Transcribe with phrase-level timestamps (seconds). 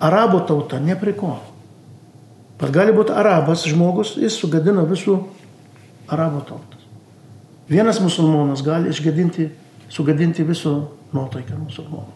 [0.00, 1.36] Arabo tauta ne prie ko.
[2.60, 5.18] Bet gali būti arabas žmogus, jis sugadina visų
[6.08, 6.84] arabo tautas.
[7.68, 9.50] Vienas musulmonas gali išgadinti,
[9.92, 10.76] sugadinti visų
[11.12, 12.12] nuotaiką musulmonų.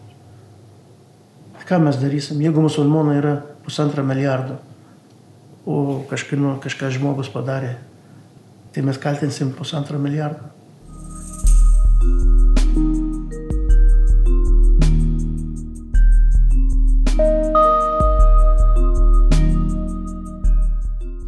[1.71, 4.57] Ką mes darysim, jeigu musulmonai yra pusantro milijardo,
[5.63, 7.77] o kažkino, kažką žmogus padarė,
[8.75, 10.51] tai mes kaltinsim pusantro milijardo.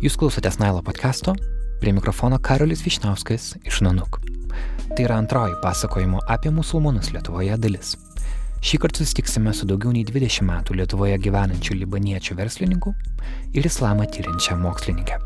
[0.03, 1.31] Jūs klausotės Nailo podkasto,
[1.80, 4.17] prie mikrofono Karolis Višnauskas iš Nanuk.
[4.89, 7.93] Tai yra antroji pasakojimo apie musulmonus Lietuvoje dalis.
[8.59, 12.91] Šį kartą susitiksime su daugiau nei 20 metų Lietuvoje gyvenančių libaniečių verslininkų
[13.55, 15.21] ir islamą tyrinčią mokslininkę.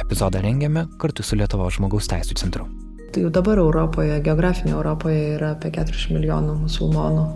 [0.00, 2.70] Epizodą rengiame kartu su Lietuvo žmogaus teisų centru.
[3.12, 7.28] Tai jau dabar Europoje, geografinėje Europoje yra apie 40 milijonų musulmonų.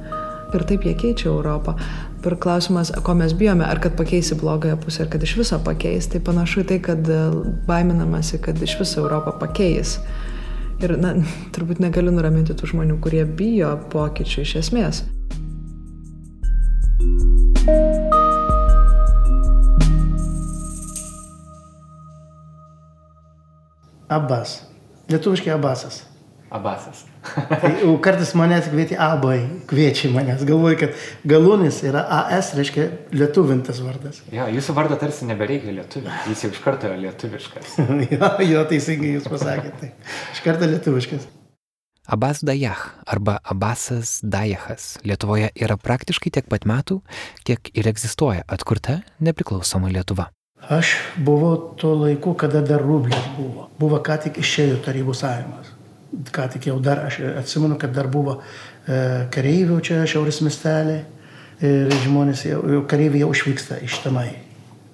[0.57, 1.77] Ir taip jie keičia Europą.
[2.21, 6.09] Ir klausimas, ko mes bijome, ar kad pakeisi blogąją pusę, ar kad iš viso pakeis,
[6.13, 7.21] tai panašu į tai, kad e,
[7.69, 9.97] baiminamasi, kad iš viso Europą pakeis.
[10.85, 11.15] Ir na,
[11.57, 15.03] turbūt negaliu nuraminti tų žmonių, kurie bijo pokyčių iš esmės.
[24.11, 24.59] Abbas.
[25.09, 26.10] Lietuviškai Abbasas.
[26.51, 27.05] Abasas.
[27.63, 27.71] Tai
[28.03, 30.43] kartais manęs kvieti abai, kviečia manęs.
[30.49, 30.97] Galvoju, kad
[31.31, 34.19] galūnis yra AS, reiškia lietuvintas vardas.
[34.35, 37.79] Jo, jūsų vardo tarsi nebereikia lietuvių, jis jau iš karto yra lietuviškas.
[38.17, 39.79] jo, jo, teisingai jūs pasakėte.
[39.79, 40.19] Tai.
[40.35, 41.31] Iš karto lietuviškas.
[42.11, 46.99] Abbas Dajah arba Abbasas Dajahas Lietuvoje yra praktiškai tiek pat metų,
[47.47, 50.33] kiek ir egzistuoja atkurta nepriklausoma Lietuva.
[50.67, 53.71] Aš buvau tuo laiku, kada dar rublis buvo.
[53.79, 55.77] Buvo ką tik išėjo Tarybų sąjungos
[56.11, 61.01] ką tik jau dar, aš atsimenu, kad dar buvo e, kareivių čia šiaurės miestelė
[61.65, 64.31] ir žmonės, jau, jau kareiviai jau išvyksta iš tenai.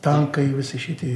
[0.04, 1.14] Tankai, visi šitie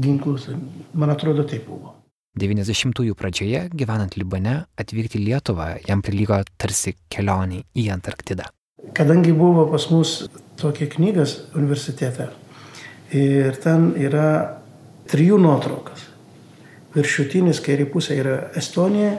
[0.00, 0.48] ginklus,
[0.92, 1.94] man atrodo, taip buvo.
[2.40, 8.48] 90-ųjų pradžioje, gyvenant Libane, atvykti į Lietuvą jam prilygo tarsi kelionį į Antarktidą.
[8.94, 10.16] Kadangi buvo pas mus
[10.60, 12.26] tokia knygas universitete
[13.14, 14.26] ir ten yra
[15.08, 16.08] trijų nuotraukas
[16.94, 19.16] viršutinis kairė pusė yra Estonija,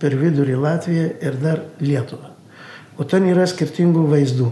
[0.00, 2.34] per vidurį Latvija ir dar Lietuva.
[2.98, 4.50] O ten yra skirtingų vaizdų.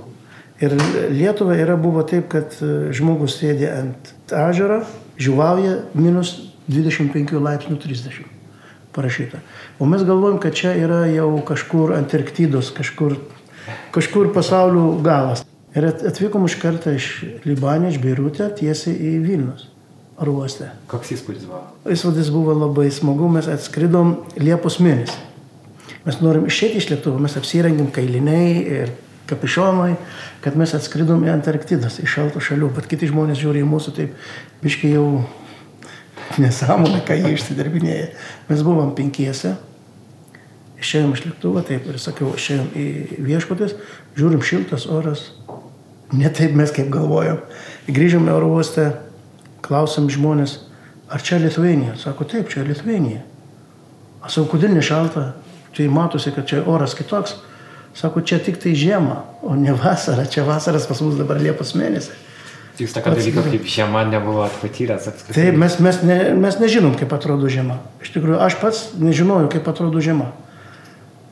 [0.62, 0.76] Ir
[1.12, 4.82] Lietuva yra buvo taip, kad e, žmogus sėdė ant ežero,
[5.20, 6.36] žuvauja minus
[6.70, 8.22] 25 laipsnių 30
[8.94, 9.42] parašyta.
[9.82, 13.18] O mes galvojam, kad čia yra jau kažkur Antarktidos, kažkur,
[13.94, 15.44] kažkur pasaulio galas.
[15.76, 17.10] Ir atvykom iš karto iš
[17.48, 19.71] Libanė, iš Beirutė, tiesiai į Vilnius
[20.22, 20.70] oro uoste.
[20.90, 21.62] Koks įspūdis buvo?
[21.90, 25.18] Įspūdis buvo labai smagu, mes atskridom Liepos mėnesį.
[26.06, 28.94] Mes norim išėti iš lėktuvo, mes apsirengėm kailiniai ir
[29.30, 29.92] kapišonai,
[30.42, 34.16] kad mes atskridom į Antarktidas, į šaltų šalių, bet kiti žmonės žiūri į mūsų taip,
[34.64, 35.06] biškai jau
[36.42, 38.08] nesąmonę, ką jie išsidarbinėja.
[38.48, 39.54] Mes buvom penkiese,
[40.82, 42.88] išėjom iš lėktuvo, taip ir sakiau, išėjom į
[43.28, 43.76] viešpatės,
[44.18, 45.28] žiūrim šiltas oras,
[46.12, 47.40] ne taip mes kaip galvojom.
[47.86, 48.90] Grįžom į oro uostą,
[49.62, 50.58] klausim žmonės,
[51.12, 51.96] ar čia Lietuvenija?
[52.00, 53.22] Sako, taip, čia Lietuvenija.
[54.22, 55.32] Aš sakau, kodėl nešalta?
[55.72, 57.38] Tai matosi, kad čia oras kitoks.
[57.96, 60.26] Sako, čia tik tai žiema, o ne vasara.
[60.28, 62.18] Čia vasaras pas mus dabar Liepos mėnesį.
[62.80, 65.34] Jūs tokio dalyko kaip žiema nebuvo patyręs apskritai?
[65.36, 67.76] Taip, mes, mes, ne, mes nežinom, kaip atrodo žiema.
[68.00, 70.30] Iš tikrųjų, aš pats nežinojau, kaip atrodo žiema.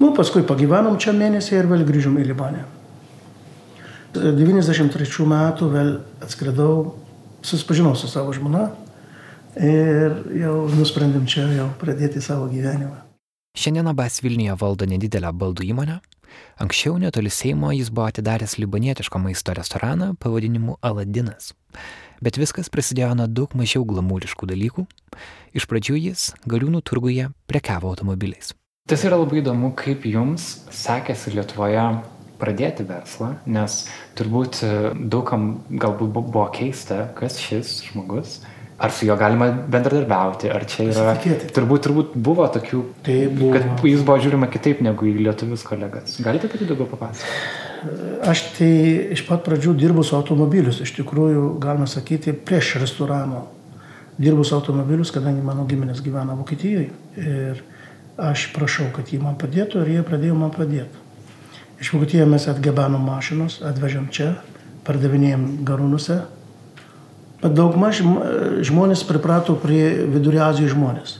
[0.01, 2.67] Nu, paskui pagyvenom čia mėnesį ir vėl grįžom į Libanę.
[4.15, 5.91] 93 metų vėl
[6.25, 6.75] atskridau
[7.43, 8.71] susipažinau su savo žmona
[9.57, 13.07] ir jau nusprendėm čia jau pradėti savo gyvenimą.
[13.59, 15.99] Šiandien Abas Vilniuje valdo nedidelę baldų įmonę.
[16.63, 21.51] Anksčiau netoli Seimo jis buvo atidaręs libanietiško maisto restoraną pavadinimu Aladinas.
[22.23, 24.87] Bet viskas prasidėjo nuo daug mažiau glamūriškų dalykų.
[25.57, 28.55] Iš pradžių jis galiūnų turguje prekiavo automobiliais.
[28.87, 31.83] Tas yra labai įdomu, kaip jums sekėsi Lietuvoje
[32.41, 33.83] pradėti verslą, nes
[34.19, 38.41] turbūt e, daugam galbūt buvo keista, kas šis žmogus,
[38.81, 41.15] ar su juo galima bendradarbiauti, ar čia yra...
[41.53, 43.51] Turbūt, turbūt buvo tokių, tai buvo.
[43.53, 46.17] kad jis buvo žiūrima kitaip negu į lietuvius kolegas.
[46.25, 47.69] Galite apie tai daugiau papasakoti?
[48.29, 48.71] Aš tai
[49.17, 53.47] iš pat pradžių dirbu su automobilius, iš tikrųjų, galima sakyti, prieš restorano.
[54.21, 56.91] Dirbu su automobilius, kadangi mano giminės gyvena Vokietijoje.
[57.21, 57.63] Ir
[58.21, 61.05] aš prašau, kad jie man padėtų ir jie pradėjo man padėti.
[61.81, 64.35] Iš Vokietijos mes atgabenom mašinos, atvežėm čia,
[64.85, 66.19] pardavinėjom garūnuose.
[67.41, 68.03] Bet daugmaž
[68.69, 71.17] žmonės priprato prie Vidurio Azijos žmonės.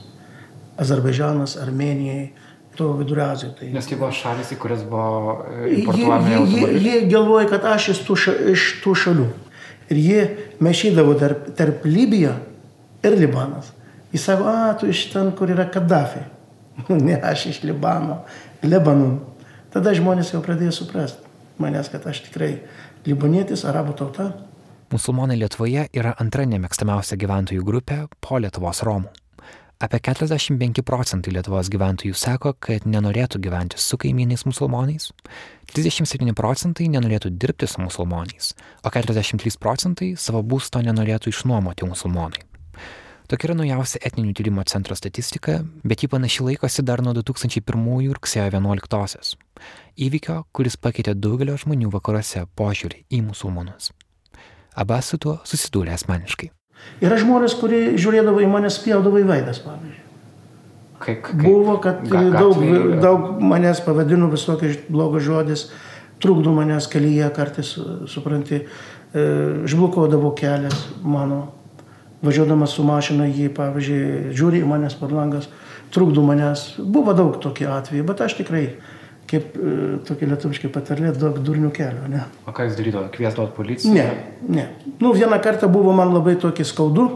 [0.81, 2.29] Azerbaidžanas, Armenijai,
[2.77, 3.55] to Vidurio Azijoje.
[3.57, 3.69] Tai...
[3.73, 6.83] Nes tai buvo šalis, į kurias buvo e, importuojami automobiliai.
[6.85, 9.27] Jie, galvoja, kad aš tų, ša, iš tų šalių.
[9.91, 10.21] Ir jie
[10.63, 12.37] maišydavo tarp, tarp Libija
[13.03, 13.73] ir Libanas.
[14.13, 16.23] Jis sako, a, tu iš ten, kur yra Kaddafi.
[17.07, 18.21] ne, aš iš Libano,
[18.63, 19.19] Lebanon.
[19.71, 21.29] Tada žmonės jau pradėjo suprasti
[21.61, 22.55] manęs, kad aš tikrai
[23.05, 24.31] libanietis, arabų tauta.
[24.91, 29.11] Musulmonai Lietuvoje yra antra nemėgstamiausia gyventojų grupė po Lietuvos Romų.
[29.81, 35.07] Apie 45 procentai Lietuvos gyventojų sako, kad nenorėtų gyventi su kaimynais musulmonais,
[35.73, 38.51] 37 procentai nenorėtų dirbti su musulmonais,
[38.85, 42.50] o 43 procentai savo būsto nenorėtų išnuomoti musulmonai.
[43.31, 48.49] Tokia yra naujausia etninių tyrimo centro statistika, bet ji panaši laikosi dar nuo 2001 rugsėjo
[48.51, 49.37] 11-osios.
[49.95, 53.93] Įvykio, kuris pakeitė daugelio žmonių vakaruose požiūrį į musulmonus.
[54.75, 56.49] Abas su tuo susidūrė asmeniškai.
[57.05, 60.03] Yra žmonės, kurie žiūrėdavo į mane, spjaudavo į veidas, pavyzdžiui.
[61.01, 65.69] Kaip, kaip, Buvo, kad ga- daug, gatvėj- daug manęs pavadino visokiais blogos žodis,
[66.21, 67.71] trukdo manęs kelyje kartais,
[68.11, 68.59] supranti,
[69.15, 69.25] e,
[69.71, 71.53] žblokuodavo kelias mano,
[72.25, 75.49] važiuodamas su mašina jį, pavyzdžiui, žiūri į manęs per langas,
[75.93, 76.67] trukdo manęs.
[76.81, 78.63] Buvo daug tokių atvejų, bet aš tikrai,
[79.31, 79.73] kaip e,
[80.07, 82.23] tokia lietuviškai patarlė, daug durnių kelio, ne.
[82.45, 83.13] O ką jūs darydavote?
[83.17, 83.95] Kviesdavot policiją?
[83.95, 84.07] Ne,
[84.59, 84.67] ne.
[85.01, 87.07] Nu, vieną kartą buvo man labai tokį skaudu,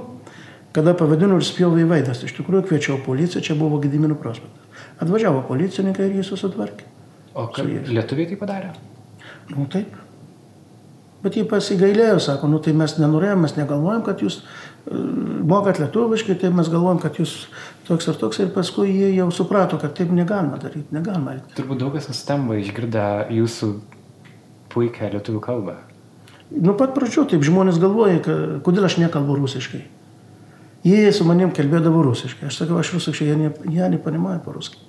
[0.76, 2.24] kada pavadino ir spjovė į veidas.
[2.26, 4.84] Iš tikrųjų kviečiau policiją, čia buvo Gedimino prospektas.
[5.04, 6.90] Atvažiavo policininkai ir jį susitvarkė.
[7.36, 8.74] O kaip lietuviai tai padarė?
[9.52, 9.92] Nu taip.
[11.24, 14.44] Bet jį pasigailėjo, sako, nu tai mes nenorėjom, mes negalvojom, kad jūs
[15.47, 17.35] mokat lietuviškai, tai mes galvojom, kad jūs
[17.89, 21.57] toks ir toks ir paskui jie jau suprato, kad taip negalima daryti, negalima elgtis.
[21.59, 23.07] Turbūt daug kas nustemba išgirdę
[23.37, 23.71] jūsų
[24.73, 25.77] puikią lietuvių kalbą.
[26.51, 29.85] Nuo pat pradžių taip žmonės galvoja, ka- kodėl aš nekalbu rusiškai.
[30.83, 32.49] Jie su manim kalbėdavo rusiškai.
[32.49, 34.81] Aš sakau, aš rusiškai, jie, ne, jie nepanimauja по-русски.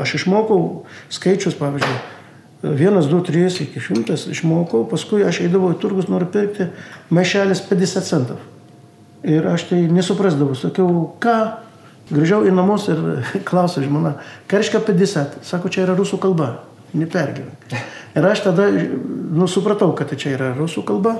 [0.00, 1.98] Aš išmokau skaičius, pavyzdžiui,
[2.80, 6.70] vienas, du, trys iki šimtas išmokau, paskui aš eidavau į turgus, noriu pirkti
[7.14, 8.38] maišelis 50 centų.
[9.27, 11.35] Ir aš tai nesuprasdavau, sakiau, ką,
[12.09, 13.01] grįžau į namus ir
[13.49, 14.15] klausiau žmona,
[14.51, 16.53] reiškia 50, sako, čia yra rusų kalba,
[16.95, 17.75] nepergyvenk.
[18.15, 21.17] Ir aš tada, nu, supratau, kad čia yra rusų kalba,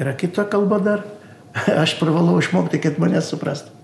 [0.00, 1.06] yra kita kalba dar,
[1.84, 3.78] aš privalau išmokti, kad manęs suprastų.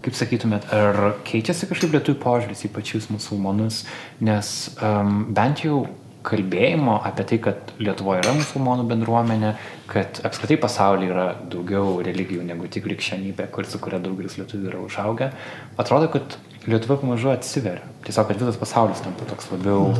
[0.00, 0.96] Kaip sakytumėt, ar
[1.28, 3.82] keičiasi kažkaip lietuvių požiūris į pačius musulmonus,
[4.24, 5.82] nes um, bent jau
[6.26, 9.54] kalbėjimo apie tai, kad Lietuvoje yra musulmonų bendruomenė,
[9.90, 14.82] kad apskritai pasaulyje yra daugiau religijų negu tik krikščionybė, kur su kuria daugelis lietuvių yra
[14.84, 15.30] užaugę,
[15.80, 16.36] atrodo, kad
[16.68, 17.86] Lietuva pamažu atsiveria.
[18.04, 19.94] Tiesiog, kad visas pasaulis tampa toks labiau,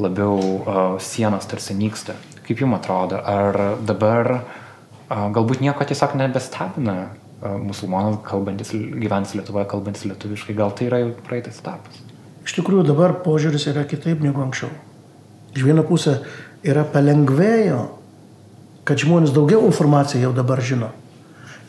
[0.00, 2.16] labiau uh, sienos tarsi nyksta.
[2.46, 9.68] Kaip jums atrodo, ar dabar uh, galbūt nieko tiesiog nebestebina uh, musulmonų kalbantis, gyventis Lietuvoje,
[9.68, 12.00] kalbantis lietuviškai, gal tai yra jau praeitas etapas?
[12.48, 14.72] Iš tikrųjų dabar požiūris yra kitaip negu anksčiau.
[15.56, 16.18] Iš vieno pusė
[16.66, 17.80] yra palengvėjo,
[18.86, 20.92] kad žmonės daugiau informaciją jau dabar žino.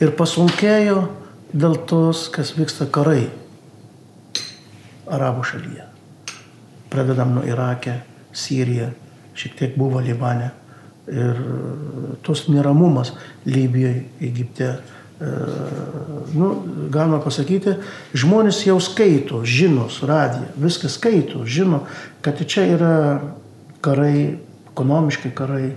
[0.03, 1.07] Ir pasunkėjo
[1.55, 3.29] dėl tos, kas vyksta karai
[5.07, 5.87] arabų šalyje.
[6.91, 8.01] Pradedam nuo Irake,
[8.35, 8.91] Siriją,
[9.37, 10.51] šiek tiek buvo Libane.
[11.07, 11.39] Ir
[12.27, 13.13] tos neramumas
[13.47, 14.69] Libijoje, Egipte.
[15.17, 15.31] E,
[16.35, 16.51] nu,
[16.93, 17.77] galima pasakyti,
[18.13, 21.85] žmonės jau skaito, žino, suradiją, viską skaito, žino,
[22.21, 22.95] kad čia yra
[23.85, 24.37] karai,
[24.71, 25.71] ekonomiški karai,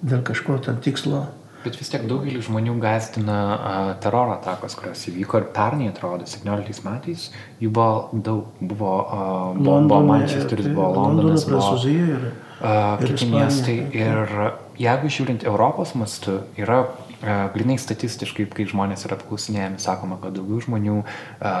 [0.00, 1.26] dėl kažko ten tikslo.
[1.60, 6.86] Bet vis tiek daugelį žmonių gazdina a, teroro atakos, kurios įvyko ir pernai, atrodo, 17
[6.86, 7.26] metais
[7.60, 8.54] jų buvo daug.
[8.64, 9.26] Buvo, a,
[9.58, 12.16] buvo Manchesteris, tai buvo Londonas, buvo Prancūzijoje.
[12.16, 12.30] Ir,
[12.64, 13.76] a, ir kiti miestai.
[13.92, 14.34] Ir
[14.80, 16.86] jeigu žiūrint Europos mastu, yra
[17.20, 20.98] grinai statistiškai, kai žmonės yra apklausinėjami, sakoma, kad daugiau žmonių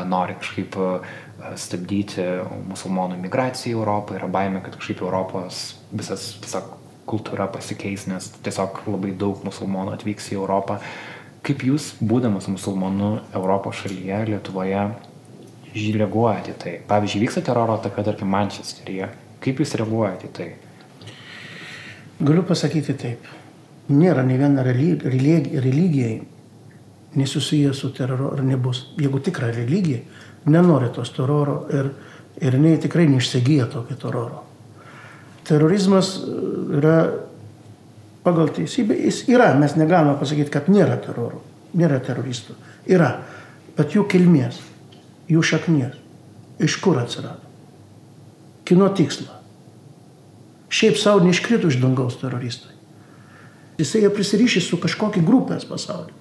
[0.08, 0.76] nori kažkaip
[1.60, 2.24] stabdyti
[2.70, 5.62] musulmonų migraciją į Europą, yra baime, kad kažkaip Europos
[5.92, 6.76] visas tiesiog
[7.10, 10.78] kultūra pasikeis, nes tiesiog labai daug musulmonų atvyks į Europą.
[11.44, 14.84] Kaip jūs, būdamas musulmonu Europos šalyje, Lietuvoje,
[15.74, 16.74] reaguojate į tai?
[16.88, 19.08] Pavyzdžiui, vyksta teroro ataka, tarkim, Mančesteryje.
[19.40, 20.48] Kaip jūs reaguojate į tai?
[22.20, 23.28] Galiu pasakyti taip.
[23.90, 26.20] Nėra ne viena relig- relig- religijai
[27.14, 28.86] nesusiję su teroru ar nebus.
[28.98, 29.98] Jeigu tikra religija,
[30.44, 31.90] nenori tos teroro ir,
[32.40, 34.44] ir jinai tikrai neišsigyja tokio teroro.
[35.48, 36.36] Terorizmas e,
[36.78, 36.96] yra
[38.24, 41.42] pagal teisybę, jis yra, mes negalime pasakyti, kad nėra teroro,
[41.74, 42.54] nėra teroristų.
[42.90, 43.10] Yra,
[43.76, 44.60] bet jų kilmės,
[45.30, 45.96] jų šaknies,
[46.60, 47.42] iš kur atsirado,
[48.68, 49.32] kino tikslo.
[50.70, 52.76] Šiaip savo neiškrito iš dangaus teroristai.
[53.80, 56.12] Jisai jau prisirišė su kažkokia grupės pasauliu.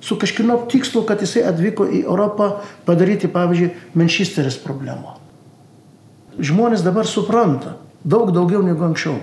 [0.00, 5.16] Su kažkino tikslu, kad jisai atvyko į Europą padaryti, pavyzdžiui, Mančesteris problemą.
[6.36, 9.16] Žmonės dabar supranta daug daugiau negu anksčiau.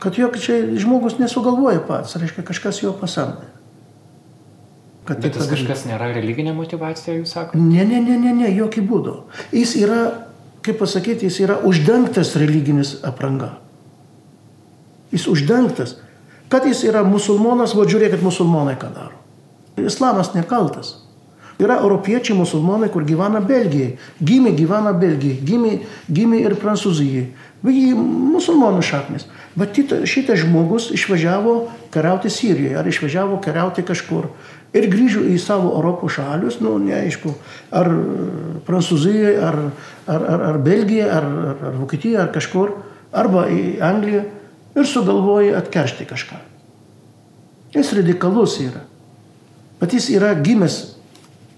[0.00, 3.50] Kad jo čia žmogus nesugalvoja pats, reiškia kažkas jo pasamdė.
[5.04, 7.60] Kad Bet tas kažkas nėra religinė motivacija, jūs sakote?
[7.60, 9.16] Ne, ne, ne, ne, ne, jokių būdų.
[9.52, 10.00] Jis yra,
[10.64, 13.58] kaip pasakyti, jis yra uždengtas religinis apranga.
[15.12, 15.96] Jis uždengtas.
[16.50, 19.16] Kad jis yra musulmonas, va žiūrėkit musulmonai ką daro.
[19.78, 20.96] Islamas nekaltas.
[21.60, 23.98] Yra europiečiai musulmonai, kur gyvena Belgijai.
[24.24, 25.74] Gimė gyvena Belgijai, gimė,
[26.08, 27.26] gimė ir Prancūzijai.
[27.68, 29.26] Jį musulmonų šaknis.
[29.60, 29.76] Bet
[30.08, 31.54] šitas žmogus išvažiavo
[31.92, 34.30] kariauti Sirijoje ar išvažiavo kariauti kažkur.
[34.72, 37.34] Ir grįžo į savo Europos šalius, nu neaišku,
[37.74, 37.90] ar
[38.64, 39.60] Prancūzijoje, ar,
[40.06, 42.76] ar, ar, ar Belgijoje, ar, ar, Vokietijoje, ar kažkur,
[43.12, 44.24] arba į Angliją
[44.76, 46.38] ir sugalvoja atkeršti kažką.
[47.74, 48.82] Jis radikalus yra.
[49.80, 50.96] Bet jis yra gimęs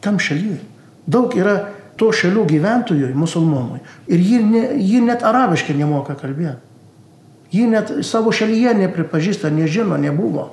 [0.04, 0.60] tam šalyje.
[1.06, 3.80] Daug yra to šalių gyventojų, musulmonų.
[4.10, 6.60] Ir ji, ne, ji net arabiškai nemoka kalbėti.
[7.52, 10.48] Ji net savo šalyje nepripažįsta, nežino, nebuvo.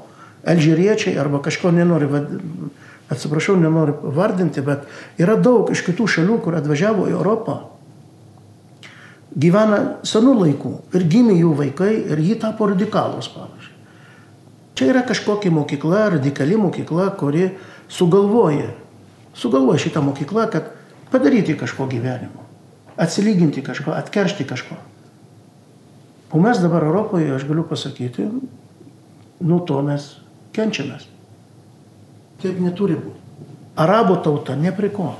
[0.47, 2.07] Alžyriečiai arba kažko nenori,
[3.11, 4.87] atsiprašau, nenori vardinti, bet
[5.19, 7.59] yra daug iš kitų šalių, kur atvažiavo į Europą.
[9.29, 13.75] Gyvena senų laikų ir gimė jų vaikai ir jį tapo radikalus, pavyzdžiui.
[14.79, 17.51] Čia yra kažkokia mokykla, radikali mokykla, kuri
[17.91, 18.71] sugalvoja
[19.39, 20.71] sugalvoja šitą mokyklą, kad
[21.11, 22.43] padaryti kažko gyvenimo,
[22.97, 24.75] atsilyginti kažko, atkeršti kažko.
[26.31, 28.27] O mes dabar Europoje, aš galiu pasakyti,
[29.39, 30.11] nuo to mes
[30.53, 31.07] kenčiamės.
[32.43, 33.17] Taip neturi būti.
[33.79, 35.13] Arabo tauta ne prie ko.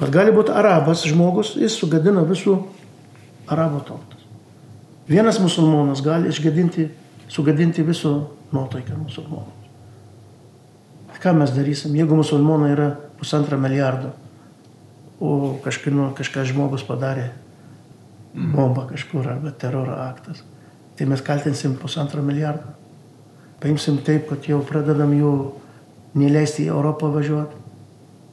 [0.00, 2.56] Bet gali būti arabas žmogus, jis sugadina visų
[3.52, 4.20] arabo tautas.
[5.08, 6.88] Vienas musulmonas gali išgadinti,
[7.28, 8.14] sugadinti visų
[8.52, 9.62] nuotaiką musulmonų
[11.22, 14.10] ką mes darysim, jeigu musulmonai yra pusantro milijardo,
[15.22, 17.28] o kažkino, kažkas žmogus padarė
[18.34, 20.42] bombą kažkur arba teroro aktas,
[20.98, 22.74] tai mes kaltinsim pusantro milijardo.
[23.62, 25.32] Paimsim taip, kad jau pradedam jų
[26.18, 27.61] neleisti į Europą važiuoti.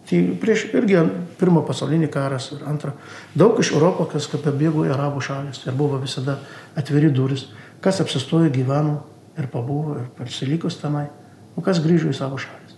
[0.09, 0.97] Tai prieš irgi
[1.37, 2.95] pirmo pasaulinį karas ir antrą.
[3.37, 6.39] Daug iš Europos, kas pabėgo į arabų šalis ir buvo visada
[6.79, 7.45] atviri duris.
[7.83, 9.03] Kas apsistojo, gyveno
[9.37, 11.05] ir pabuvo ir pasilikus tenai,
[11.53, 12.73] o kas grįžo į savo šalį.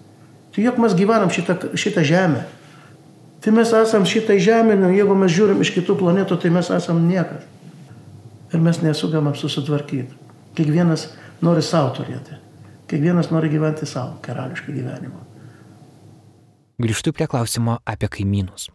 [0.51, 2.43] Tai juk mes gyvenam šitą, šitą žemę.
[3.41, 6.99] Tai mes esam šitą žemę, nu, jeigu mes žiūrim iš kitų planetų, tai mes esam
[7.07, 7.47] niekas.
[8.51, 10.19] Ir mes nesugebam susitvarkyti.
[10.59, 11.07] Kiekvienas
[11.41, 12.35] nori savo turėti.
[12.91, 15.30] Kiekvienas nori gyventi savo karališką gyvenimą.
[16.81, 18.71] Grįžtu prie klausimo apie kaimynus.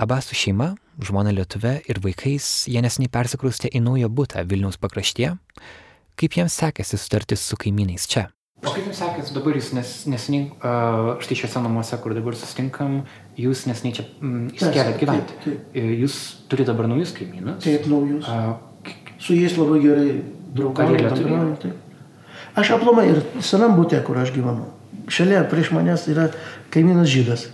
[0.00, 0.70] Abasų šeima,
[1.04, 5.34] žmona Lietuvė ir vaikais, jie nesiniai persikraustė į naują būtą Vilniaus pakraštyje.
[6.16, 8.30] Kaip jiems sekėsi sutartis su kaimynais čia?
[8.62, 13.00] O kaip jums sekėsi dabar, jūs nes, nesiniai, uh, štai šiuose namuose, kur dabar sustinkam,
[13.36, 15.38] jūs nesiniai čia mm, įsikėlėt gyventi.
[15.42, 15.72] Taip, taip.
[15.76, 16.18] E, jūs
[16.48, 17.58] turite dabar naujus kaimynus.
[17.66, 18.28] Taip, naujus.
[18.32, 20.14] Uh, Su jais labai gerai
[20.56, 21.74] draugauju.
[22.58, 24.70] Aš aplomai ir senam būtė, kur aš gyvenu.
[25.08, 26.28] Šalia prieš manęs yra
[26.70, 27.46] kaimynas žydas.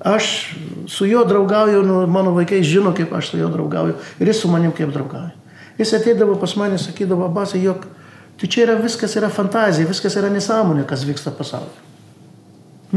[0.00, 0.54] Aš
[0.88, 4.50] su juo draugauju, nu, mano vaikai žino, kaip aš su juo draugauju ir jis su
[4.50, 5.32] manim kaip draugauja.
[5.78, 7.84] Jis ateidavo pas mane, sakydavo, basai, jog
[8.36, 11.84] Tai čia yra viskas yra fantazija, viskas yra nesąmonė, kas vyksta pasaulyje.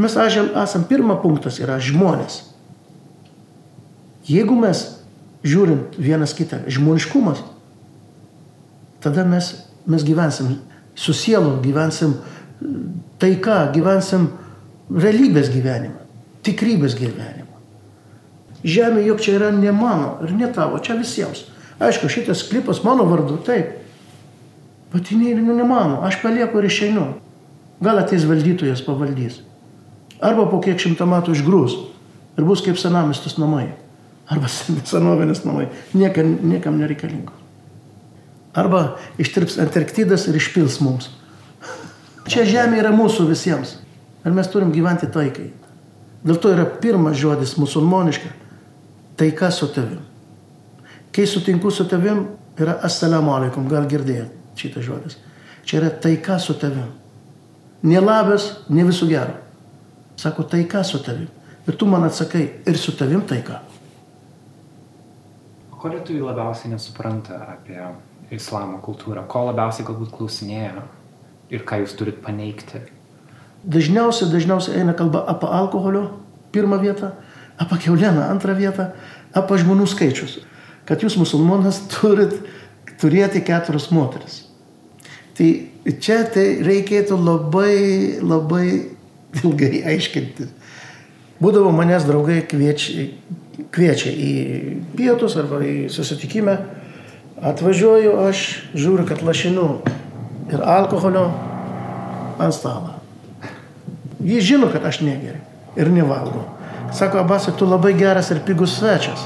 [0.00, 2.42] Mes esam, pirmą punktas yra žmonės.
[4.28, 4.84] Jeigu mes
[5.42, 7.40] žiūrint vienas kitą žmoniškumas,
[9.00, 9.48] tada mes,
[9.88, 10.58] mes gyvensim
[10.94, 12.18] su sielu, gyvensim
[13.20, 14.30] taika, gyvensim
[14.90, 16.00] realybės gyvenimą,
[16.46, 17.46] tikrybės gyvenimą.
[18.60, 21.46] Žemė juk čia yra ne mano ir ne tavo, čia visiems.
[21.80, 23.80] Aišku, šitas klipas mano vardu, taip,
[24.92, 27.06] Bet jinai ne mano, aš palieku ir išeinu.
[27.80, 29.38] Gal ateis valdytojas pavaldys.
[30.20, 31.76] Arba po kiek šimtą metų išgrūs
[32.36, 33.70] ir bus kaip senamistus namai.
[34.30, 34.50] Arba
[34.90, 35.68] senovinis namai.
[35.94, 37.38] Niekam, niekam nereikalingos.
[38.50, 41.06] Arba ištirps Antarktidas ir išpils mums.
[42.30, 43.78] Čia žemė yra mūsų visiems.
[44.22, 45.48] Ir mes turim gyventi taikai.
[46.22, 48.28] Dėl to yra pirmas žodis musulmoniška.
[49.18, 50.04] Taika su tavim.
[51.10, 52.26] Kai sutinku su tavim,
[52.60, 55.16] yra assalamu alaikum, gal girdėjot šitas žodis.
[55.66, 56.92] Čia yra taika su tavim.
[57.82, 59.34] Ne labas, ne visų gero.
[60.20, 61.26] Sako taika su tavim.
[61.66, 63.58] Ir tu man atsakai, ir su tavim taika.
[65.80, 67.80] Ko lietuviai labiausiai nesupranta apie
[68.36, 69.24] islamo kultūrą?
[69.26, 70.84] Ko labiausiai galbūt klausinėja
[71.50, 72.82] ir ką jūs turit paneigti?
[73.60, 76.06] Dažniausiai, dažniausiai eina kalba apie alkoholio
[76.54, 77.12] pirmą vietą,
[77.60, 78.90] apie keulieną antrą vietą,
[79.36, 80.38] apie žmonių skaičius.
[80.88, 82.38] Kad jūs musulmonas turit
[83.00, 84.44] turėti keturias moteris.
[85.36, 85.48] Tai
[86.04, 88.64] čia tai reikėtų labai, labai
[89.40, 90.48] ilgai aiškinti.
[91.40, 93.06] Būdavo manęs draugai kviečia,
[93.72, 94.32] kviečia į
[94.98, 96.58] pietus arba į susitikimą.
[97.40, 98.42] Atvažiuoju, aš
[98.76, 99.68] žiūriu, kad lašinu
[100.52, 101.28] ir alkoholio
[102.40, 102.96] ant stalo.
[104.20, 105.40] Jis žino, kad aš negeriu
[105.76, 106.44] ir nevalgau.
[106.92, 109.22] Sako, Abasai, tu labai geras ir pigus svečias.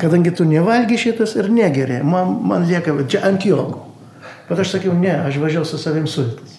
[0.00, 3.80] Kadangi tu nevalgy šitas ir negeri, man, man lieka, čia ant jogų.
[4.48, 6.58] Bet aš sakiau, ne, aš važiavau su savim sultis.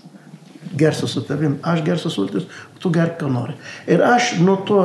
[0.78, 2.46] Gersiu su tavim, aš gersiu sultis,
[2.80, 3.58] tu gerk, ką nori.
[3.92, 4.84] Ir aš nuo to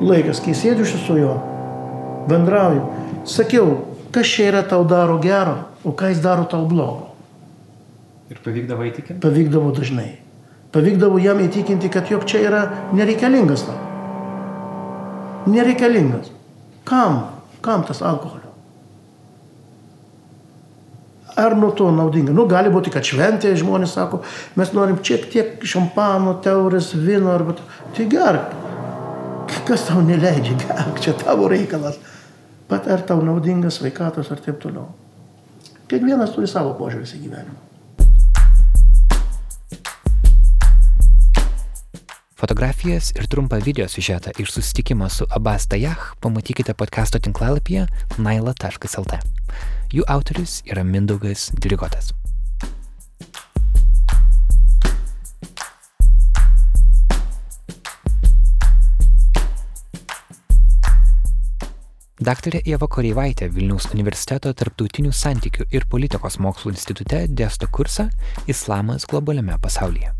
[0.00, 1.34] laikas, kai sėdžiu su juo,
[2.30, 2.86] bendrauju,
[3.28, 3.74] sakiau,
[4.14, 7.15] kas čia yra tau daro gero, o ką jis daro tau blogo.
[8.30, 9.20] Ir pavykdavo įtikinti?
[9.22, 10.08] Pavykdavo dažnai.
[10.74, 12.62] Pavykdavo jam įtikinti, kad jog čia yra
[12.96, 13.76] nereikalingas tau.
[15.46, 16.32] Nereikalingas.
[16.86, 17.22] Kam?
[17.62, 18.50] Kam tas alkoholio?
[21.36, 22.32] Ar nuo to naudinga?
[22.32, 24.22] Nu, gali būti, kad šventėje žmonės sako,
[24.56, 27.58] mes norim šiek tiek šampano, teurės, vino, arba...
[27.96, 28.54] Tai gerk.
[29.66, 32.00] Kas tau neleidžia, gerk, čia tavo reikalas.
[32.70, 34.88] Bet ar tau naudingas sveikatos ar taip toliau.
[35.86, 37.65] Kiekvienas turi savo požiūrį į gyvenimą.
[42.36, 47.86] Fotografijas ir trumpą video siužetą iš susitikimo su Abbas Tajah pamatykite podkasto tinklalapyje
[48.18, 49.16] naila.lt.
[49.88, 52.12] Jų autorius yra Mindaugas Dirigotas.
[62.20, 68.10] Daktarė Ieva Koreivaitė Vilniaus universiteto tarptautinių santykių ir politikos mokslų institute dėsto kursą
[68.46, 70.12] Islamas globaliame pasaulyje.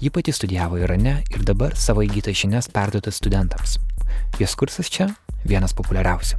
[0.00, 3.78] Ji pati studijavo Irane ir dabar savo įgytas žinias perduotas studentams.
[4.40, 5.10] Jos kursas čia
[5.44, 6.38] vienas populiariausių.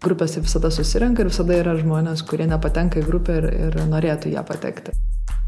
[0.00, 4.44] Grupėse visada susirenka ir visada yra žmonės, kurie nepatenka į grupę ir, ir norėtų ją
[4.48, 4.94] patekti.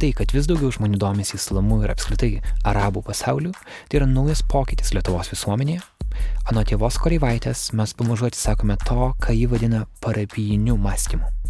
[0.02, 2.32] Tai, kad vis daugiau žmonių domisi islamu ir apskritai
[2.66, 3.52] arabų pasauliu,
[3.88, 5.80] tai yra naujas pokytis Lietuvos visuomenėje.
[6.50, 11.41] Anot tėvos Koreivaitės mes pamažu atsisakome to, ką jį vadina parapijiniu mąstymu.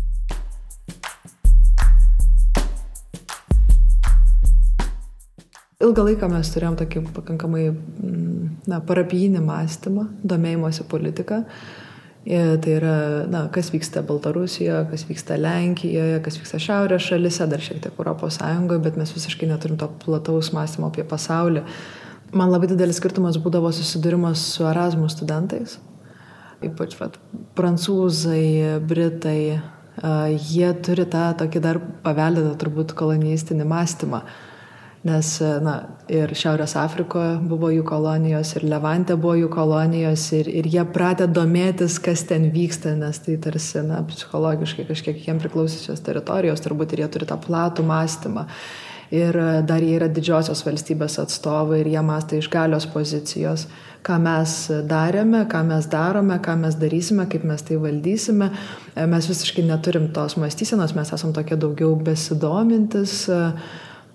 [5.82, 11.42] Ilgą laiką mes turėjom tokį pakankamai mm, na, parapijinį mąstymą, domėjimosi politiką.
[12.22, 17.64] Ir tai yra, na, kas vyksta Baltarusijoje, kas vyksta Lenkijoje, kas vyksta Šiaurės šalise, dar
[17.64, 21.64] šiek tiek Europos Sąjungoje, bet mes visiškai neturim to plataus mąstymo apie pasaulį.
[22.32, 25.74] Man labai didelis skirtumas būdavo susidūrimas su Erasmus studentais,
[26.62, 27.18] ypač vat,
[27.58, 29.58] prancūzai, britai,
[30.46, 34.22] jie turi tą tokį dar paveldėtą turbūt kolonistinį mąstymą
[35.02, 35.28] nes
[35.64, 35.74] na
[36.12, 41.26] ir šiaurės afrikoje buvo jų kolonijos ir levante buvo jų kolonijos ir ir jie pratę
[41.26, 47.04] domėtis kas ten vyksta nes tai tarsi na psichologiškai kažkiek jiem priklausiusios teritorijos turbūt ir
[47.04, 48.46] jie turi tą platų mąstymą.
[49.12, 49.36] Ir
[49.68, 53.66] dar jie yra didžiosios valstybės atstovai ir jie mąsto iš galios pozicijos
[54.06, 54.54] ką mes
[54.88, 58.50] darėme ką mes darome ką mes darysime kaip mes tai valdysime.
[58.96, 63.26] Mes visiškai neturim tos mąstysenos mes esam tokie daugiau besidomintys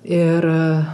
[0.06, 0.46] Ir,